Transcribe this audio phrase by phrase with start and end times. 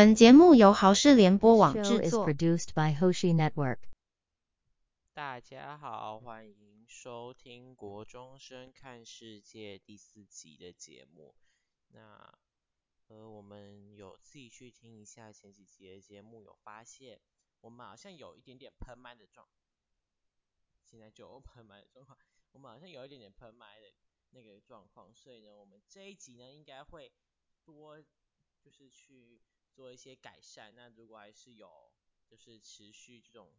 [0.00, 2.26] 本节目由豪士联播网制作。
[5.12, 11.34] 大家好，欢迎收听《国中生看世界》第四集的节目。
[11.88, 12.32] 那
[13.08, 17.20] 呃，我们有自己去听一下前几集的节目，有发现
[17.60, 19.46] 我们好像有一点点喷麦的状，
[20.90, 22.16] 现在就有喷麦的状况，
[22.52, 23.92] 我们好像有一点点喷麦的
[24.30, 27.12] 那个状况，所以呢，我们这一集呢应该会
[27.66, 28.00] 多
[28.58, 29.42] 就是去。
[29.80, 30.74] 做一些改善。
[30.74, 31.90] 那如果还是有
[32.26, 33.50] 就是持续这种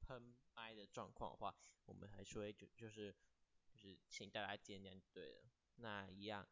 [0.00, 3.14] 喷麦的状况的话，我们还是会就就是
[3.72, 5.44] 就是请大家见谅就，对了。
[5.76, 6.44] 那一样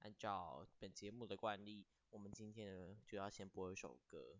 [0.00, 4.38] 按照本节目的惯例，我们今天呢就要先播一首歌。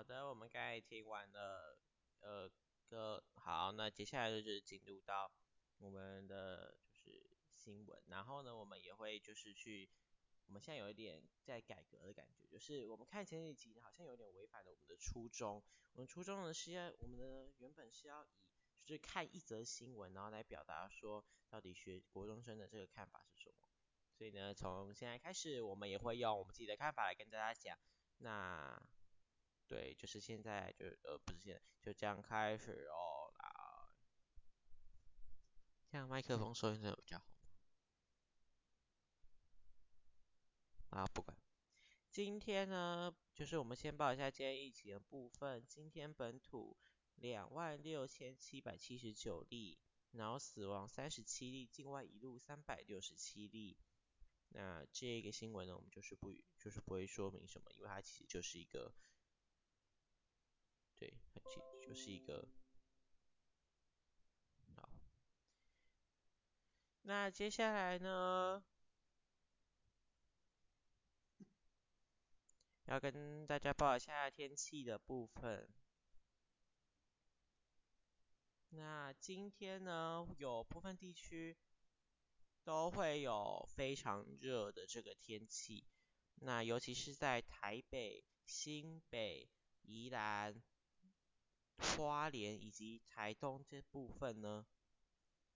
[0.00, 1.76] 好的，我们刚才听完了
[2.20, 2.50] 呃
[2.88, 5.30] 歌，好，那接下来就是进入到
[5.76, 9.86] 我们的就是新闻，然后呢，我们也会就是去，
[10.46, 15.62] 我们现在有一点在改革的感觉，就是我们看前几集好像有点违反了我们的初衷，
[15.92, 18.28] 我们初衷呢是要我们的原本是要以
[18.86, 23.68] 就是看一则新闻，然后来表达说到底学国中生的这个看法是什么，
[24.16, 27.78] 所以呢，从现在开始，我们也会用我们自己的看法来跟大家讲，
[28.20, 28.82] 那。
[29.70, 33.88] 对，就是现在就呃不是现在，就这样开始哦啦。
[35.88, 37.24] 这样麦克风收音真的比较好？
[40.88, 41.36] 啊，不管。
[42.10, 45.64] 今天呢，就是我们先报一下今天疫情的部分。
[45.68, 46.76] 今天本土
[47.14, 49.78] 两万六千七百七十九例，
[50.10, 53.78] 然后死亡三十七例，境外移入三百六十七例。
[54.48, 58.92] 那这个新闻呢，我们就是不就是不会说明什么，因为它其实就是一个，
[61.00, 62.46] 对，它其实就是一个。
[64.76, 64.88] 好，
[67.02, 68.62] 那接下来呢，
[72.84, 75.68] 要跟大家报一下天气的部分。
[78.68, 81.56] 那今天呢，有部分地区。
[82.62, 85.82] 都会有非常热的这个天气，
[86.34, 89.48] 那尤其是在台北、新北、
[89.80, 90.62] 宜兰、
[91.80, 94.64] 花莲以及台东这部分呢，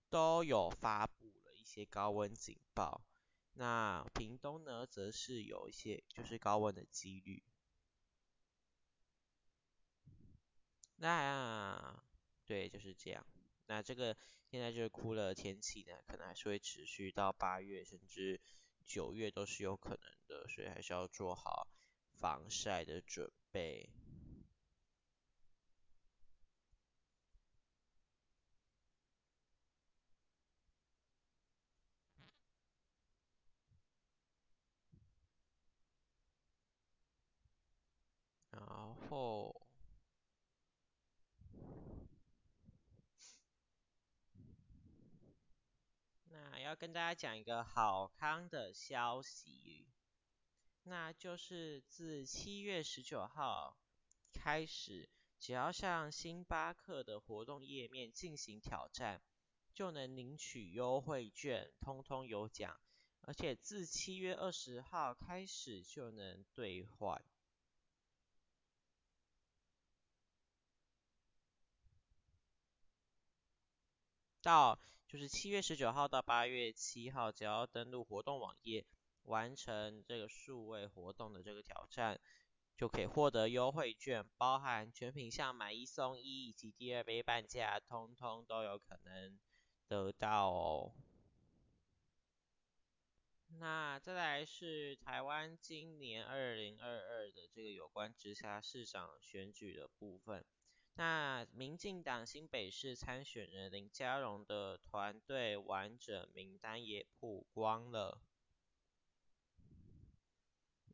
[0.09, 3.01] 都有发布了一些高温警报。
[3.53, 7.41] 那屏东呢，则是有一些就是高温的几率。
[10.97, 12.03] 那
[12.45, 13.25] 对，就是这样。
[13.67, 14.15] 那这个
[14.49, 18.39] 现在就是酷热天气呢，可能还是会持续到八月甚至
[18.85, 21.67] 九月都是有可能的，所以还是要做好
[22.13, 23.89] 防晒的准备。
[39.15, 39.55] 哦，
[46.29, 46.59] 那。
[46.59, 49.87] 要跟大家讲一个好康的消息，
[50.83, 53.77] 那就是自七月十九号
[54.33, 55.07] 开始，
[55.39, 59.21] 只要上星巴克的活动页面进行挑战，
[59.73, 62.77] 就能领取优惠券，通通有奖，
[63.21, 67.23] 而且自七月二十号开始就能兑换。
[74.45, 78.85] 到就是七月十九号到八月七号，只要登录活动网页，
[79.23, 82.19] 完成这个数位活动的这个挑战，
[82.77, 89.39] 就可以获得优惠券，包含全品项买一送一以及第二杯半价，通通都有可能
[89.87, 90.93] 得到哦。
[93.57, 100.45] 那再来是台湾今年二零二二的这个有关直辖市长选举的部分。
[100.97, 108.21] 那民进党新北市参选人林佳龙的团队完整名单也曝光了。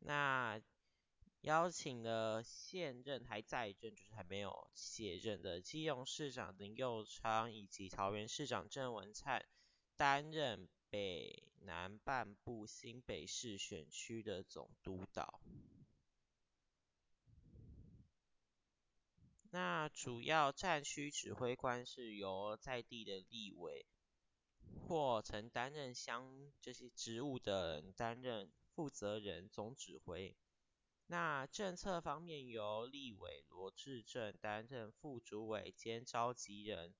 [0.00, 0.60] 那
[1.42, 9.46] 邀请了现任还在任，就是还没有卸任的基隆市长林佑昌以及桃园市长郑文灿
[9.96, 15.40] 担任北南半部新北市选区的总督导。
[19.54, 23.84] 那主要战区指挥官是由在地的立委
[24.88, 30.34] 或曾担任相这些职务的人担任负责人总指挥。
[31.08, 36.94] 那政策方面由立委罗志正担任副主委兼召集人，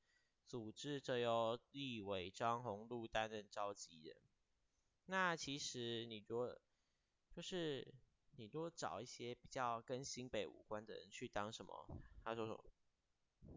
[0.47, 4.15] 组织则由立委张宏禄担任召集人。
[5.07, 6.61] 那其实你多
[7.35, 7.95] 就是。
[8.37, 11.87] 你多找一些比较跟新北无关的人去当什么？
[12.25, 12.65] 他说说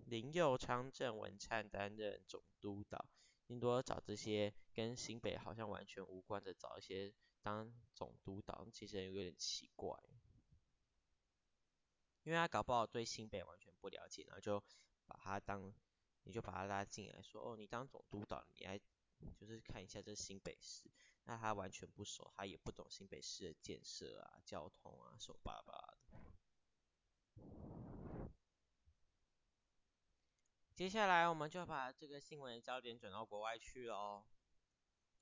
[0.07, 3.09] 林佑昌、郑文灿担任总督导，
[3.47, 9.97] 你多找这些跟新北好像完全无关的，找一些当总督导，其实有点奇怪，
[12.23, 14.63] 因为他搞不好对新北完全不了解，然后就
[15.05, 15.73] 把他当，
[16.23, 18.79] 你就把他拉进来说，哦，你当总督导，你还
[19.35, 20.89] 就是看一下这新北市。
[21.27, 25.97] 那他完全不熟，他也不懂新北市的建设啊、交通啊，手巴巴的。
[30.75, 34.25] 接下来我们就把这个新闻的焦点转到国外去喽。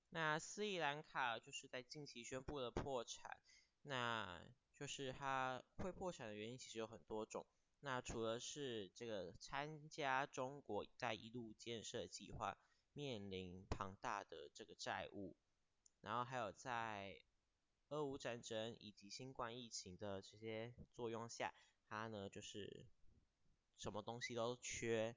[0.10, 3.38] 那斯里兰卡就是在近期宣布了破产，
[3.84, 4.42] 那
[4.74, 7.46] 就是它会破产的原因其实有很多种。
[7.82, 12.58] 那除了是这个参加中国“一带一路”建设计划，
[12.94, 15.38] 面临庞大的这个债务。
[16.02, 17.22] 然后还有在
[17.90, 21.54] 俄乌战争以及新冠疫情的这些作用下，
[21.88, 22.88] 它呢就是
[23.78, 25.16] 什么东西都缺，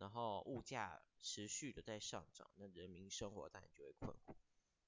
[0.00, 4.34] 然后物价持续的在上涨，那人民生活当然就会困苦。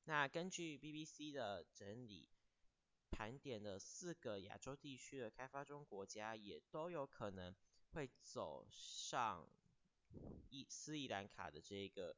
[0.05, 2.27] 那根据 BBC 的整理，
[3.11, 7.55] 盘点的四个亚洲地区的开发中国家，也都有可能
[7.93, 9.47] 会走上
[10.49, 12.17] 伊斯里兰卡的这个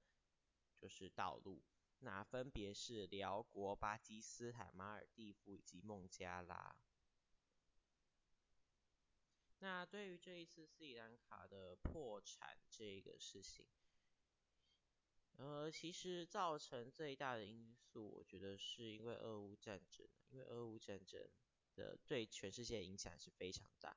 [0.77, 1.61] 就是道路。
[1.99, 6.77] 那分别是寮国、巴基斯坦、马尔地夫以及孟加拉。
[9.65, 13.67] 那对于这一次斯里兰卡的破产这个事情，
[15.39, 21.27] 呃，其实造成最大的因素，我觉得是因为俄乌战争，因为俄乌战争
[21.75, 23.97] 的对全世界影响是非常大。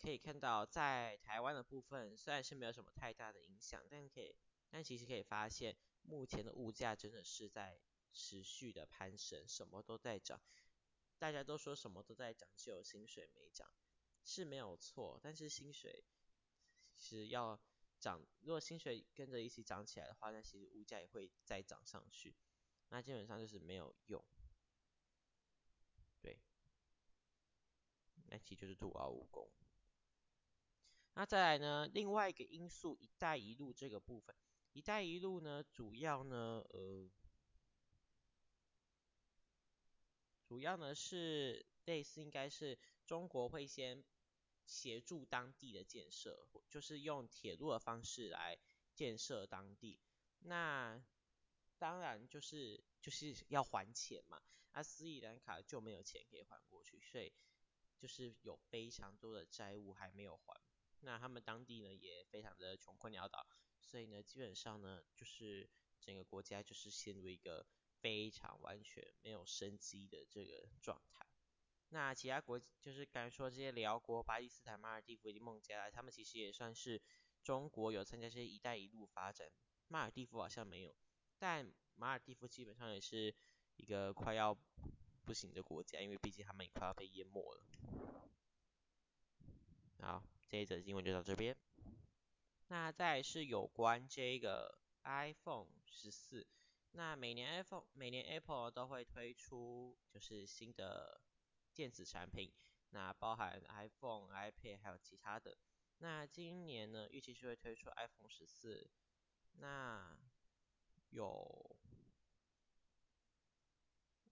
[0.00, 4.34] 可以看到，在台湾的部分虽然是没有什么太大的影响，但可以，
[4.68, 7.80] 但其实可以发现，目前的物价真的是在
[8.12, 10.42] 持续的攀升，什么都在涨。
[11.20, 13.72] 大家都说什么都在涨，只有薪水没涨，
[14.24, 15.18] 是没有错。
[15.22, 16.04] 但是薪水
[16.96, 17.60] 是要
[17.98, 22.34] 涨，如果薪水跟着一起涨起来的话，那其实物价也会再涨上去。
[22.88, 24.22] 那基本上就是没有用。
[26.20, 26.38] 对，
[28.26, 29.50] 那其实就是徒劳无功。
[31.14, 34.34] 那再来呢，另外一个因素，一带一路这个部分，
[34.72, 37.10] 一带一路呢，主要呢，呃，
[40.46, 42.78] 主要呢是类似应该是
[43.12, 44.02] 中国会先
[44.64, 48.58] 协助当地的建设，就是用铁路的方式来
[48.94, 50.00] 建设当地。
[50.38, 51.04] 那
[51.76, 54.42] 当然就是就是要还钱嘛，
[54.72, 57.30] 那斯里兰卡就没有钱可以还过去，所以
[57.98, 60.58] 就是有非常多的债务还没有还。
[61.00, 63.46] 那他们当地呢也非常的穷困潦倒，
[63.82, 65.68] 所以呢基本上呢就是
[66.00, 67.66] 整个国家就是陷入一个
[68.00, 71.26] 非常完全没有生机的这个状态。
[71.92, 77.00] 那其他国就是刚才说这些辽国、巴基斯坦、马尔地夫以及孟加拉，他们其实也算是
[77.42, 79.48] 中国有参加这些“一带一路”发展。
[79.88, 80.94] 马尔地夫好像没有，
[81.38, 83.34] 但马尔地夫基本上也是
[83.76, 84.56] 一个快要
[85.24, 87.64] 不行的国家，因为毕竟他们也快要被淹没了。
[90.00, 90.22] 好。
[90.48, 91.56] 这一则新闻就到这边。
[92.68, 96.46] 那再是有关这个 iPhone 十四。
[96.90, 101.18] 那每年 iPhone 每年 Apple 都会推出就是新的
[101.74, 102.52] 电子产品，
[102.90, 105.56] 那包含 iPhone、iPad 还有其他的。
[105.98, 108.90] 那今年呢，预期是会推出 iPhone 十四。
[109.58, 110.16] 那
[111.10, 111.76] 有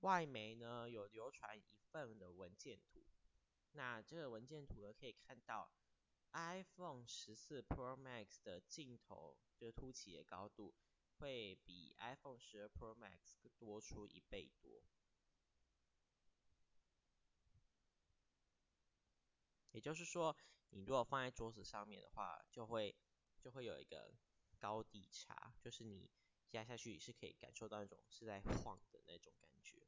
[0.01, 3.07] 外媒呢有流传一份的文件图。
[3.73, 5.71] 那这个文件图呢可以看到。
[6.33, 10.73] iPhone 十四 Pro Max 的镜头就是凸起的高度
[11.19, 14.81] 会比 iPhone 十二 Pro Max 多出一倍多，
[19.73, 20.37] 也就是说，
[20.71, 22.95] 你如果放在桌子上面的话，就会
[23.41, 24.13] 就会有一个
[24.59, 26.11] 高低差，就是你
[26.51, 29.87] 压下去是可以感受到那种是在晃的那种感觉。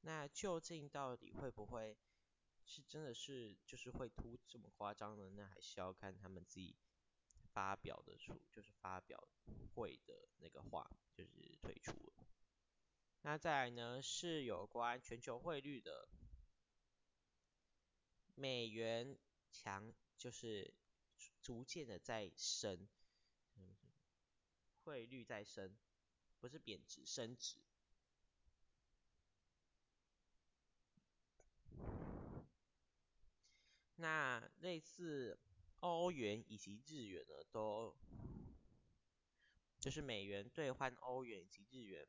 [0.00, 1.96] 那究竟到底会不会？
[2.66, 5.30] 是真的是就是会凸这么夸张呢？
[5.36, 6.74] 那还是要看他们自己
[7.52, 9.22] 发表的出，就是发表
[9.74, 11.92] 会的那个话，就是退出。
[13.26, 16.10] 那再来呢是有关全球汇率的，
[18.34, 19.18] 美元
[19.50, 20.74] 强就是
[21.40, 22.86] 逐渐的在升，
[24.82, 25.74] 汇率在升，
[26.38, 27.56] 不是贬值，升值。
[33.96, 35.38] 那类似
[35.80, 37.96] 欧元以及日元呢，都
[39.80, 42.06] 就是美元兑换欧元以及日元，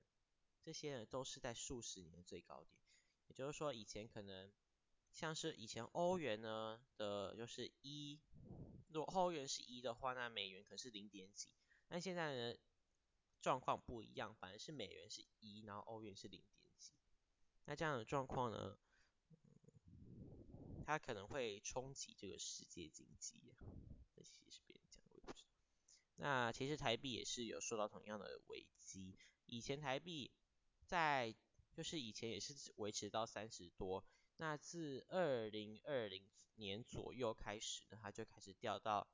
[0.65, 2.81] 这些呢都是在数十年最高点。
[3.27, 4.51] 也就是说，以前可能
[5.13, 8.19] 像是以前欧元呢的就是一，
[8.89, 11.50] 如果欧元是一的话，那美元可是零点几。
[11.88, 12.57] 但现在呢
[13.41, 16.93] 状况不一样，反而是美元是一，然后欧元是零点几。
[17.65, 18.75] 那这样的状况呢？
[20.88, 23.41] 它可能会冲击这个世界经济，
[24.15, 25.50] 这其实是别人讲，我也不知道。
[26.17, 29.17] 那其实台币也是有受到同样的危机。
[29.48, 30.29] 以前台币
[30.85, 31.35] 在
[31.73, 34.05] 就是以前也是维持到三十多，
[34.37, 36.23] 那自二零二零
[36.55, 39.07] 年左右开始呢，它就开始掉到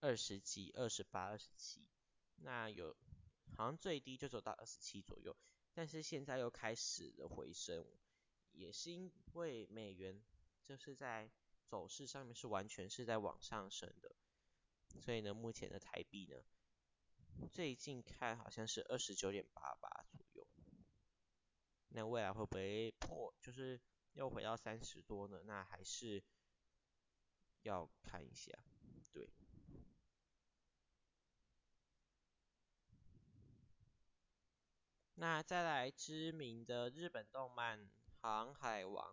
[0.00, 1.86] 二十几、二十八、二十七。
[2.36, 2.96] 那有
[3.56, 5.34] 好像最低就走到二十七左右，
[5.72, 7.86] 但是现在又开始了回升，
[8.52, 10.22] 也是因为美元。
[10.66, 11.30] 就是在
[11.68, 14.16] 走势上面是完全是在往上升的，
[15.00, 16.42] 所以呢，目前的台币呢，
[17.52, 20.04] 最近看好像是二十九点八八，
[21.96, 23.80] 那未来会不会破，就是
[24.12, 25.40] 又回到三十多呢？
[25.46, 26.22] 那还是
[27.62, 28.52] 要看一下，
[29.14, 29.30] 对。
[35.14, 37.80] 那再来知名的日本动漫
[38.20, 39.12] 《航海王》。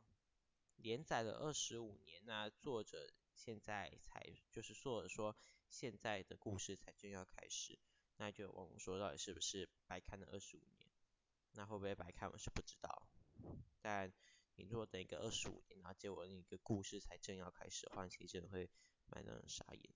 [0.76, 5.34] 连载了二十五年，那作者现在才就是说说
[5.70, 7.80] 现在的故事才正要开始，
[8.18, 10.93] 那就我们说到底是不是白看了二十五年？
[11.54, 13.08] 那会不会白看我是不知道，
[13.82, 14.12] 但
[14.56, 18.70] 你如果等一个二十五年，然后结果那个故事才正要开始的话，其实真的会
[19.06, 19.94] 蛮让人傻眼。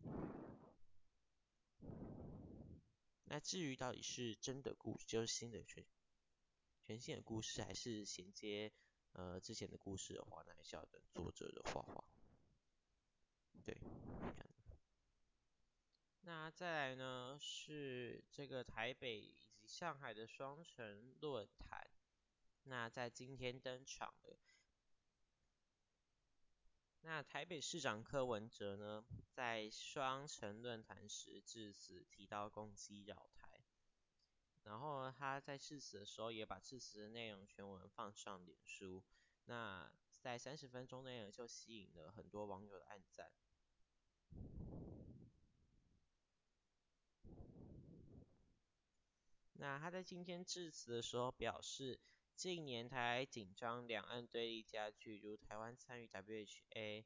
[3.26, 5.86] 那至于到底是真的故事，就是新的全
[6.84, 8.72] 全新的故事，还是衔接
[9.12, 12.04] 呃之前的故事的话，那还是要等作者的画画。
[13.66, 13.76] 对。
[16.22, 19.34] 那再来呢，是这个台北
[19.68, 21.92] 上海的双城论坛，
[22.64, 24.40] 那在今天登场了。
[27.02, 33.62] 那台北市长柯文哲呢，在双城论坛时致辞提到共机绕台，
[34.64, 39.04] 然后，他在致辞的时候也把致辞的内容全文放上脸书，
[39.46, 43.32] 那在三十分钟内呢，就吸引了很多网友的按赞。
[49.58, 52.00] 那他在今天致辞的时候表示。
[52.38, 57.04] 近年台紧张，两岸对立加剧，如台湾参与 WHA，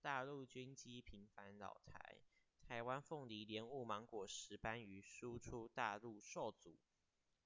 [0.00, 2.18] 大陆军机频繁扰台，
[2.60, 6.76] 台湾凤梨、莲雾、芒果、石斑鱼输出大陆受阻，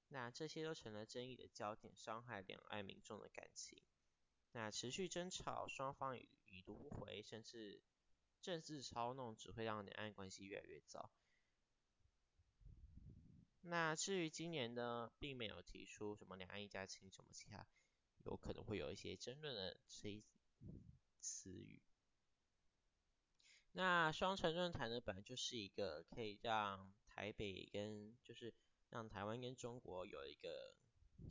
[0.07, 3.79] 那这些都成了争议的焦点，伤害两岸民众的感情。
[4.53, 7.79] 那持续争吵，双方已已读不回，甚至
[8.41, 11.11] 政治操弄，只会让两岸关系越来越糟。
[13.61, 17.67] 那至于今年呢，并没有提出什么两岸一家亲什么其他，
[18.25, 20.23] 有可能会有一些争论的词
[21.19, 21.81] 词语。
[23.73, 28.53] 那双城论坛呢，本来就是一个可以让台北跟就是
[28.89, 30.73] 让台湾跟中国有一个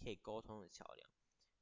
[0.02, 1.10] 可以沟通的桥梁。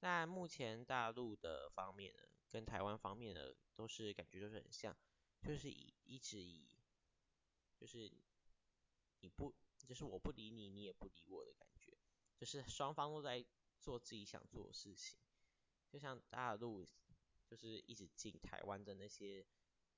[0.01, 4.95] 那目前大陆的方面呢，跟台湾方面呢，都是感觉都是很像，
[5.43, 6.69] 就是以一直以
[7.79, 8.13] 就是
[9.21, 9.55] 你不。
[9.87, 11.97] 就是我不理你，你也不理我的感觉，
[12.37, 13.47] 就是双方都在
[13.79, 15.17] 做自己想做的事情。
[15.89, 16.89] 就像大陆
[17.47, 19.47] 就是一直进台湾的那些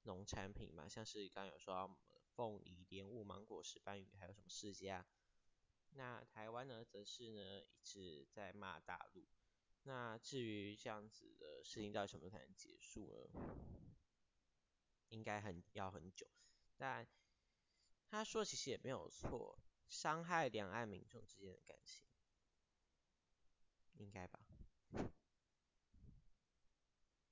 [0.03, 1.97] 农产品嘛，像是刚刚有说
[2.35, 5.07] 凤梨、莲雾、芒果、石斑鱼，还有什么世家。
[5.93, 9.27] 那台湾呢，则是呢一直在骂大陆。
[9.85, 13.57] 那至于这样子的事情到底什么时候才能结束呢？
[15.09, 16.27] 应该很要很久。
[16.77, 17.09] 但
[18.11, 19.59] 他说其实也没有错。
[19.89, 22.05] 伤害两岸民众之间的感情，
[23.95, 24.39] 应该吧？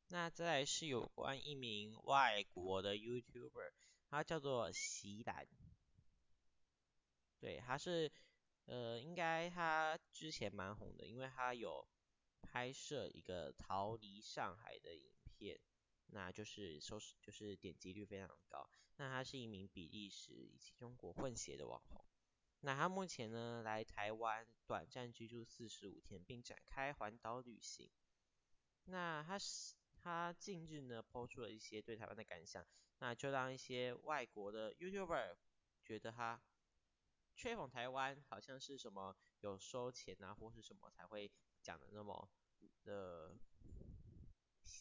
[0.08, 3.72] 那再来是有关一名外国的 YouTuber，
[4.08, 5.46] 他叫做席岚。
[7.38, 8.10] 对，他是
[8.64, 11.86] 呃，应该他之前蛮红的，因为他有
[12.40, 15.60] 拍摄一个逃离上海的影片，
[16.06, 18.66] 那就是收视就是点击率非常高。
[18.96, 22.04] 那他是一名比利时以及中国混血的网红。
[22.60, 27.90] 那他目前呢，来台湾短暂居住四十五天，并展开环岛旅行。
[28.84, 32.66] 那他是他近日呢抛出了一些对台湾的感想，
[33.00, 35.36] 那就让一些外国的 YouTuber
[35.84, 36.40] 觉得他
[37.34, 41.30] 吹捧台湾好像是什么有收钱啊，或是什么才会
[41.62, 42.28] 讲的那么
[42.84, 43.36] 的，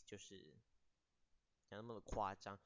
[0.06, 0.56] 就是
[1.68, 2.58] 讲那么的夸张。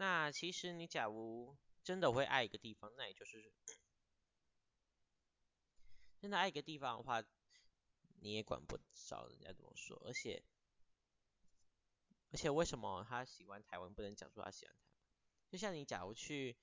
[0.00, 3.52] 那其实你假如真的会爱一个地方，那也就是
[6.18, 7.22] 真的爱一个地方的话，
[8.22, 10.00] 你也管不着人家怎么说。
[10.06, 10.42] 而且
[12.30, 14.90] 而且为什么他喜欢台湾，不能讲说他喜欢台湾？
[15.50, 16.56] 就像你假如去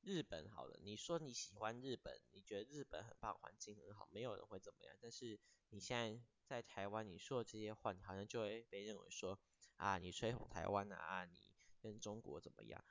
[0.00, 4.96] 日本好了，你说你喜欢日本，你觉得日本很棒，环境很好，没有人会怎么样。
[5.00, 9.38] 但是你现在在台湾，你说的这些话，你好像就会被认为说
[9.76, 11.51] 啊，你吹捧台湾啊，你。
[11.82, 12.82] 跟中国怎么样？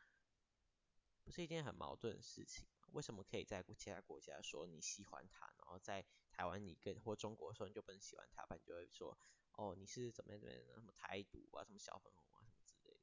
[1.23, 2.67] 不是一件很矛盾的事情。
[2.93, 9.17] 为什么可以在其他国家说你喜欢他，然后在台湾你跟或中国说你就不能喜欢他，不然你就会说
[9.53, 12.99] 哦，你是怎么样怎么样，什么台独啊，什么小粉红啊，什么之类的。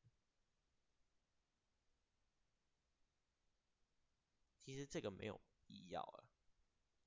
[4.60, 6.28] 其实这个没有必要啊，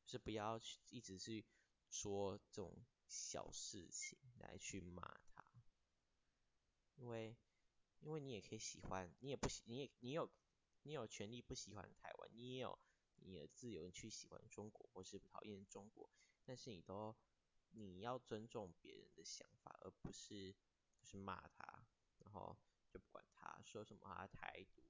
[0.06, 1.46] 就是不要去一直去
[1.92, 5.46] 说这种小事情来去骂他，
[6.96, 7.38] 因为。
[8.02, 10.30] 因为你也可以喜欢，你也不喜，你也你有
[10.84, 12.78] 你有权利不喜欢台湾，你也有
[13.16, 16.10] 你的自由去喜欢中国或是讨厌中国，
[16.44, 17.16] 但是你都
[17.70, 20.52] 你要尊重别人的想法，而不是
[20.98, 21.86] 就是骂他，
[22.18, 22.58] 然后
[22.90, 24.84] 就不管他说什么他台独，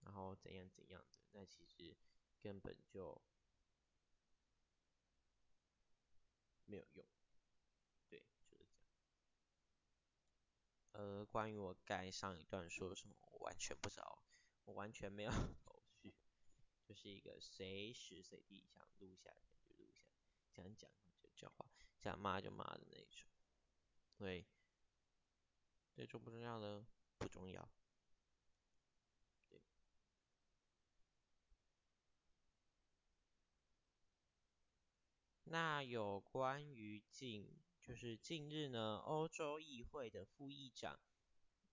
[0.00, 1.94] 然后怎样怎样的，那其实
[2.40, 3.20] 根本就
[6.64, 7.06] 没有用。
[11.06, 14.24] 呃，关于我该上一段说什么，我完全不知道，
[14.64, 15.30] 我完全没有
[15.64, 16.12] 头绪，
[16.82, 19.30] 就是一个随时随地想录下
[19.68, 20.02] 就录下，
[20.50, 20.90] 想讲
[21.22, 21.70] 就讲话，
[22.02, 23.24] 想骂就骂的那种。
[24.18, 24.44] 对。
[25.94, 26.84] 这重不重要呢？
[27.18, 27.70] 不重要。
[35.44, 37.65] 那有关于进。
[37.86, 40.98] 就是近日呢，欧洲议会的副议长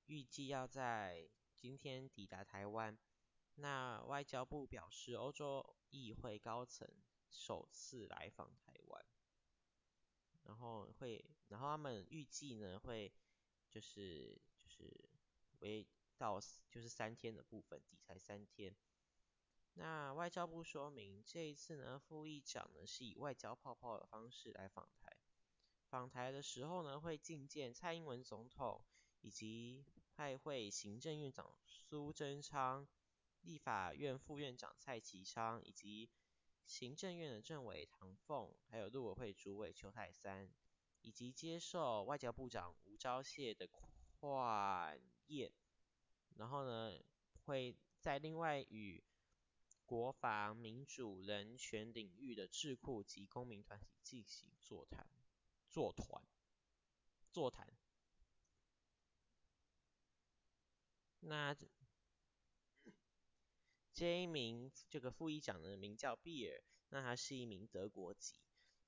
[0.05, 2.95] 预计要在今天抵达台湾。
[3.55, 6.87] 那外交部表示，欧洲议会高层
[7.31, 9.03] 首次来访台湾，
[10.43, 13.11] 然后会，然后他们预计呢会
[13.67, 15.09] 就是就是
[15.61, 18.75] 为到就是三天的部分，抵台三天。
[19.73, 25.02] 那外交部说明，这一次呢，副议长呢是以外交泡泡的方式来访台。
[25.93, 28.83] 访台的时候呢，会觐见蔡英文总统，
[29.21, 32.87] 以及派会行政院长苏贞昌、
[33.41, 36.09] 立法院副院长蔡其昌，以及
[36.65, 40.49] 行政院的政委唐凤，还有陆委会主委邱太三，
[41.03, 45.53] 以及接受外交部长吴钊燮的宽宴。
[46.37, 46.97] 然后呢，
[47.45, 49.03] 会在另外与
[49.85, 55.05] 国防、民主、人权领域的智库及公民团体进行座谈、
[55.73, 56.21] 座谈、
[57.31, 57.67] 座谈。
[61.21, 61.65] 那这
[63.91, 68.35] 这一名这个副议长呢，名叫比尔，那他是一名德国籍。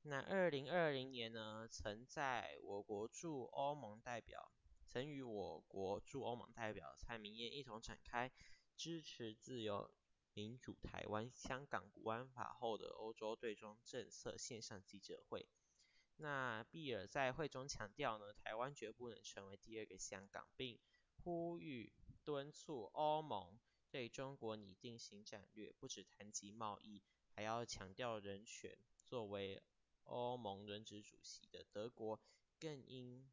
[0.04, 4.52] 那二零二零年呢，曾在我国驻欧盟代表，
[4.88, 8.32] 曾与我国驻欧盟代表蔡明燕一同展开
[8.78, 9.92] 支持自由。
[10.34, 15.48] 民主台湾香港国安法后的欧洲对中政策线上记者会，
[16.18, 20.80] 那比尔在会中强调呢，台湾绝不能成为第二个香港，并
[21.24, 21.92] 呼吁
[22.24, 28.78] 敦促欧盟对中国拟定新战略，不只谈及贸易，还要强调人权。
[29.04, 29.62] 作为
[30.06, 32.20] 欧盟轮值主席的德国，
[32.60, 33.30] 更应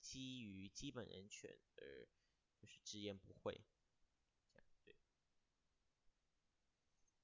[0.00, 2.06] 基于基本人权而
[2.56, 3.60] 就是直言不讳。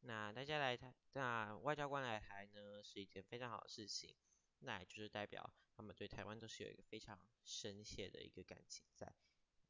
[0.03, 4.16] 那大家来台，那外交官来台呢，是一件非常好的事情。
[4.61, 9.14] 那也就是代表他们对台湾都是有一个非常深切的一个感情在。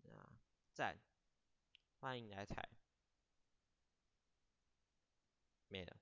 [0.02, 0.38] 那
[0.72, 1.00] 赞，
[1.98, 2.68] 欢迎来台。
[5.68, 6.00] 没了。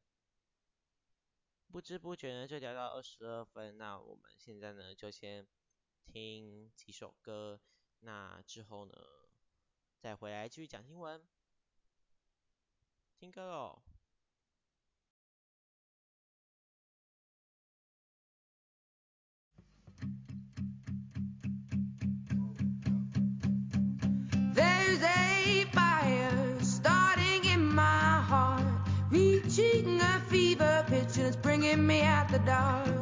[1.71, 5.47] 不知不觉呢就聊到二十二分，那我们现在呢就先
[6.07, 7.61] 听几首歌，
[8.01, 8.95] 那之后呢
[9.99, 11.29] 再回来继续讲新闻。
[13.19, 13.83] 听歌哦。
[32.39, 32.98] the dark.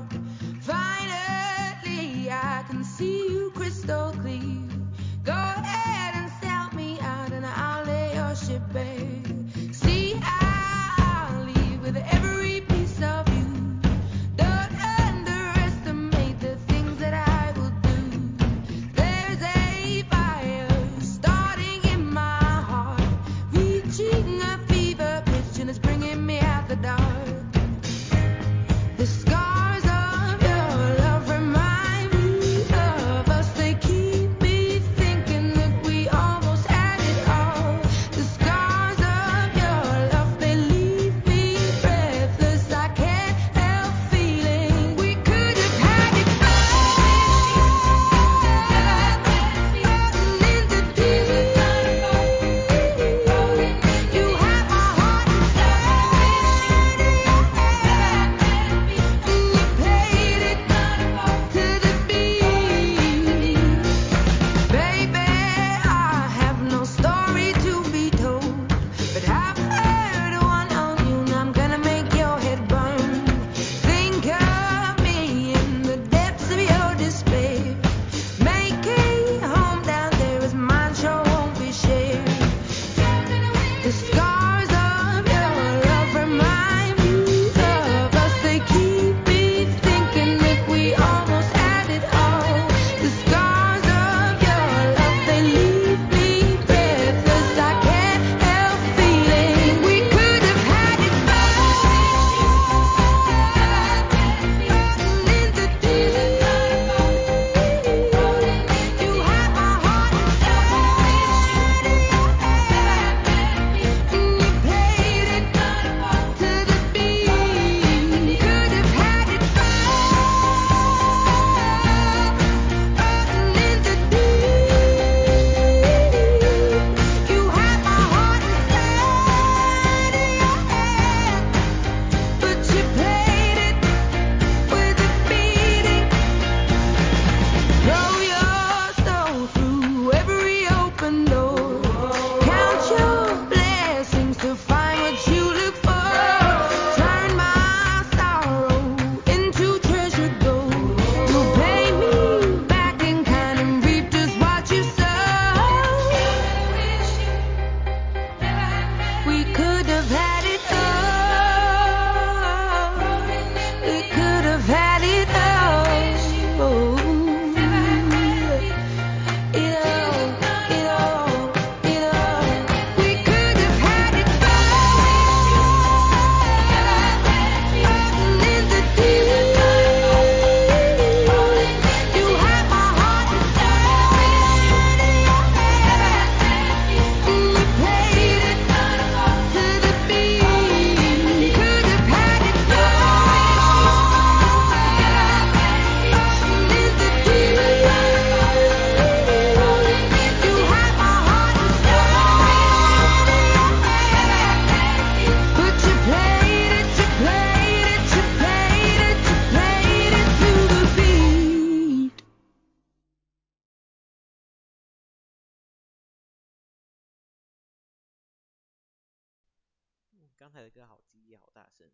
[220.37, 221.91] 刚才的歌好激烈，好大声。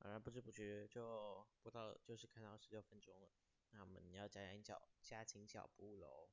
[0.00, 3.30] 而、不知不觉就不到，就是看到十六分钟了。
[3.70, 6.28] 那我们要加紧脚，加紧脚步喽。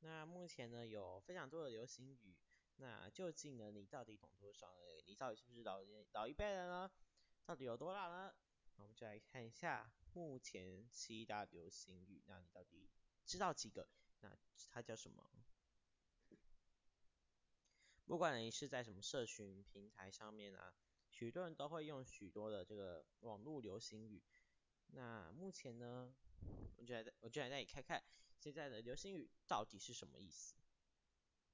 [0.00, 2.36] 那目前呢，有非常多的流行语。
[2.76, 5.00] 那究竟呢，你到底懂多少呢？
[5.06, 5.80] 你到底是不是老
[6.12, 6.90] 老一辈的呢？
[7.44, 8.34] 到底有多老呢？
[8.76, 12.22] 我们就来看一下目前七大流行语。
[12.26, 12.90] 那你到底
[13.24, 13.88] 知道几个？
[14.20, 14.36] 那
[14.70, 15.41] 它叫什么？
[18.06, 20.74] 不管你是在什么社群平台上面啊，
[21.10, 24.22] 许多人都会用许多的这个网络流行语。
[24.88, 26.14] 那目前呢，
[26.76, 28.02] 我就来我就来带你看看
[28.38, 30.54] 现在的流行语到底是什么意思。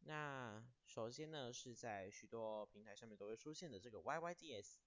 [0.01, 4.79] 那首先呢，是在许多平台上面都会出现的这个 YYDS。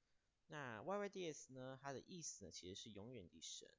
[0.48, 3.70] 那 YYDS 呢，它的意思呢，其实是永远的神。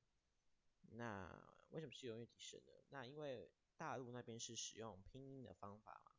[0.93, 2.73] 那为什么是永远的神呢？
[2.91, 6.12] 那因为大陆那边是使用拼音的方法嘛，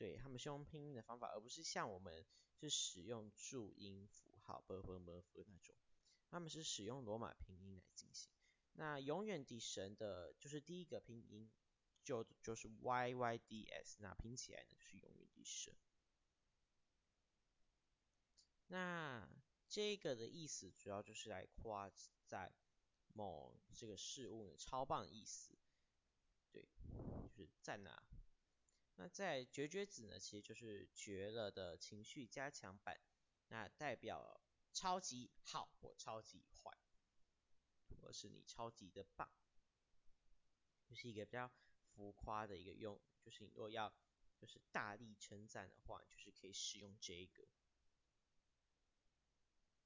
[0.00, 2.24] 对，他们是用拼音的方法，而不是像我们
[2.58, 5.76] 是使用注音符号，不是不不那种，
[6.30, 8.32] 他们是使用罗马拼音来进行，
[8.72, 11.50] 那永远的神的就是第一个拼音，
[12.02, 15.76] 就就是 yyds 那拼起来呢，就是永远的神。
[18.68, 19.28] 那
[19.68, 21.90] 这个的意思主要就是来夸
[22.26, 22.50] 赞
[23.12, 25.52] 某这个事物的超棒意思，
[26.50, 26.66] 对，
[27.34, 28.02] 就是在哪。
[29.02, 33.00] 那在绝绝子呢，其实就是绝了的情绪加强版，
[33.48, 34.38] 那代表
[34.74, 36.76] 超级好或超级坏，
[38.02, 39.26] 或是你超级的棒，
[40.86, 41.50] 就是一个比较。
[41.92, 43.92] 浮夸的一个用，就是你如果要
[44.38, 47.46] 就是大力称赞的话，就是可以使用这个。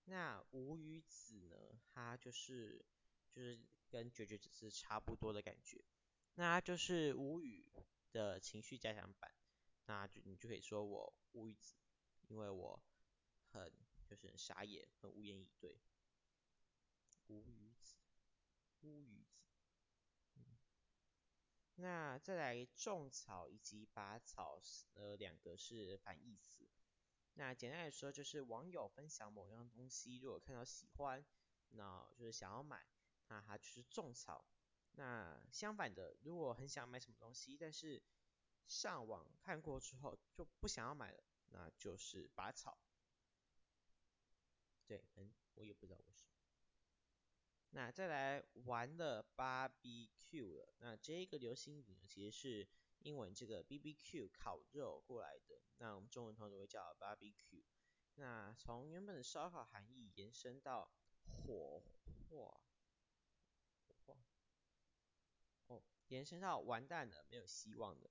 [0.05, 2.85] 那无语子呢，它就是
[3.33, 5.83] 就是跟绝绝子是差不多的感觉，
[6.35, 7.64] 那就是无语
[8.14, 9.35] 的情绪加强版，
[9.87, 11.74] 那就你就可以说我无语子，
[12.29, 12.81] 因为我
[13.50, 13.70] 很
[14.09, 15.83] 就是很傻眼，很无言以对。
[17.27, 17.96] 无语子，
[18.83, 19.42] 无语子。
[21.77, 24.61] 那再来种草以及拔草，
[24.92, 26.70] 呃，两个是反义词。
[27.33, 31.27] 那简单来说，就是网友分享某样东西，如果看到喜欢，
[31.70, 32.87] 那就是想要买，
[33.27, 34.46] 那它就是种草。
[34.97, 38.03] 那相反的，如果很想买什么东西，但是
[38.67, 42.79] 上网看过之后就不想要买了，那就是拔草。
[44.87, 46.31] 对，嗯，我也不知道为什么。
[47.71, 52.69] 那再来玩的 barbecue 了，那这个流行语呢，其实是
[53.01, 57.65] 英文这个 BBQ 烤肉过来的，那我们中文通常会叫 barbecue。
[58.15, 60.89] 那从原本的烧烤含义延伸到
[61.27, 61.83] 火
[62.29, 62.61] 化，
[63.89, 64.17] 火化，
[65.67, 68.11] 哦，延伸到完蛋了，没有希望了。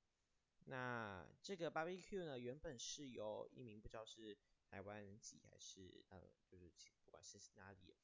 [0.65, 4.37] 那这个 barbecue 呢，原本是由一名不知道是
[4.69, 6.69] 台湾籍还是呃，就是
[7.03, 7.95] 不管是哪里。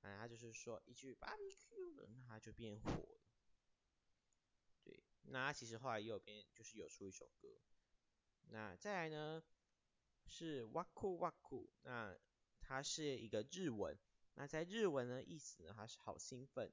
[0.00, 3.20] 反正他就是说一句 barbecue，那他就变火了。
[4.82, 7.60] 对，那他其实后来也有变，就是有出一首歌。
[8.48, 9.42] 那再来呢
[10.26, 12.18] 是 waku waku，那
[12.60, 13.96] 它是一个日文。
[14.34, 16.72] 那在日文的意思呢，它是好兴奋。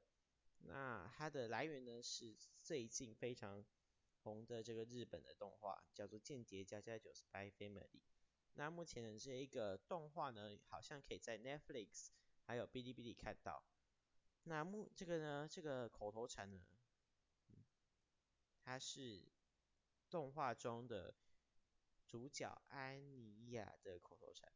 [0.67, 3.65] 那它的来源呢是最近非常
[4.23, 7.81] 红的这个日本的动画，叫做《间谍家家酒 Spy Family》。
[8.53, 12.09] 那目前的这一个动画呢，好像可以在 Netflix。
[12.49, 13.61] 还有哔哩哔哩看到，
[14.43, 16.65] 那目这个呢，这个口头禅呢，
[18.61, 19.27] 它是
[20.09, 21.13] 动画中的
[22.07, 24.49] 主角安妮亚的口头禅。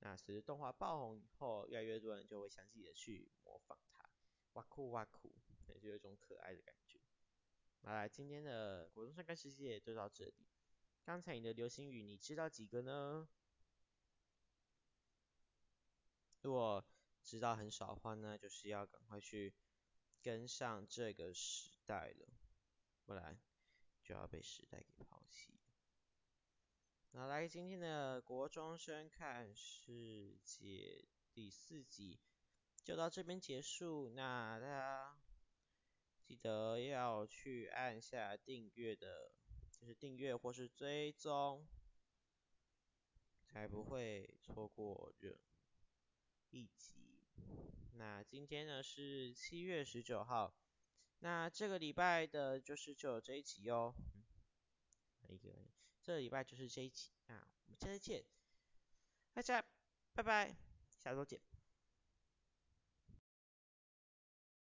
[0.00, 4.10] 那随着动画爆红以后，越来越多人就会详细的去模仿它，
[4.54, 5.32] 哇酷哇酷，
[5.86, 7.00] 有一种可爱的感觉。
[7.82, 10.46] 好啦，今天的国中生看世界就到这里。
[11.04, 13.28] 刚才你的流星雨你知道几个呢？
[16.42, 16.84] 如果
[17.22, 19.54] 知道很少的话呢，就是要赶快去
[20.22, 22.28] 跟上这个时代了，
[23.04, 23.38] 不然
[24.02, 25.54] 就要被时代给抛弃。
[27.12, 32.20] 那来今天的国中生看世界第四集
[32.82, 34.10] 就到这边结束。
[34.10, 35.18] 那大家
[36.26, 39.30] 记得要去按下订阅的，
[39.70, 41.64] 就是订阅或是追踪，
[43.44, 45.38] 才不会错过任
[46.50, 46.96] 一集。
[47.92, 50.52] 那今天呢是七月十九号，
[51.20, 53.94] 那这个礼拜的就是就有这一集哦。
[55.28, 55.68] 一个，
[56.02, 58.24] 这个礼拜就是这一集，啊我们下次见，
[59.32, 59.64] 大家
[60.12, 60.56] 拜拜，
[60.98, 61.55] 下周见。